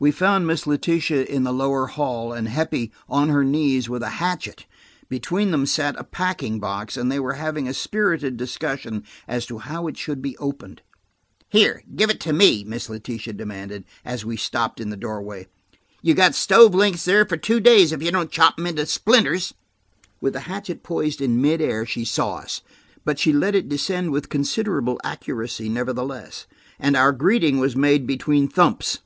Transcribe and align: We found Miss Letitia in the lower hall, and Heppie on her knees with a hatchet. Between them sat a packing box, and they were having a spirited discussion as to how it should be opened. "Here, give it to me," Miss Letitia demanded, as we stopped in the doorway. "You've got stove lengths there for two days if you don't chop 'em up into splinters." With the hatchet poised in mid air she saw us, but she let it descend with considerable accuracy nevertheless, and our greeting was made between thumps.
We 0.00 0.12
found 0.12 0.46
Miss 0.46 0.64
Letitia 0.64 1.24
in 1.24 1.42
the 1.42 1.50
lower 1.50 1.88
hall, 1.88 2.32
and 2.32 2.46
Heppie 2.46 2.92
on 3.08 3.30
her 3.30 3.42
knees 3.42 3.88
with 3.88 4.00
a 4.04 4.10
hatchet. 4.22 4.64
Between 5.08 5.50
them 5.50 5.66
sat 5.66 5.96
a 5.98 6.04
packing 6.04 6.60
box, 6.60 6.96
and 6.96 7.10
they 7.10 7.18
were 7.18 7.32
having 7.32 7.66
a 7.66 7.74
spirited 7.74 8.36
discussion 8.36 9.02
as 9.26 9.44
to 9.46 9.58
how 9.58 9.88
it 9.88 9.96
should 9.96 10.22
be 10.22 10.36
opened. 10.38 10.82
"Here, 11.48 11.82
give 11.96 12.10
it 12.10 12.20
to 12.20 12.32
me," 12.32 12.62
Miss 12.62 12.88
Letitia 12.88 13.32
demanded, 13.34 13.84
as 14.04 14.24
we 14.24 14.36
stopped 14.36 14.78
in 14.80 14.90
the 14.90 14.96
doorway. 14.96 15.48
"You've 16.00 16.16
got 16.16 16.36
stove 16.36 16.76
lengths 16.76 17.04
there 17.04 17.26
for 17.26 17.36
two 17.36 17.58
days 17.58 17.90
if 17.90 18.00
you 18.00 18.12
don't 18.12 18.30
chop 18.30 18.54
'em 18.56 18.66
up 18.66 18.70
into 18.70 18.86
splinters." 18.86 19.52
With 20.20 20.34
the 20.34 20.40
hatchet 20.42 20.84
poised 20.84 21.20
in 21.20 21.42
mid 21.42 21.60
air 21.60 21.84
she 21.84 22.04
saw 22.04 22.36
us, 22.36 22.62
but 23.04 23.18
she 23.18 23.32
let 23.32 23.56
it 23.56 23.68
descend 23.68 24.12
with 24.12 24.28
considerable 24.28 25.00
accuracy 25.02 25.68
nevertheless, 25.68 26.46
and 26.78 26.94
our 26.94 27.10
greeting 27.10 27.58
was 27.58 27.74
made 27.74 28.06
between 28.06 28.46
thumps. 28.46 29.00